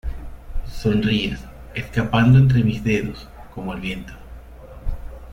Sonríes, 0.65 1.41
escapando 1.75 2.39
entre 2.39 2.63
mis 2.63 2.83
dedos, 2.83 3.29
como 3.53 3.71
el 3.73 3.81
viento 3.81 4.13